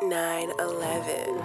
9 0.00 0.52
11. 0.58 1.41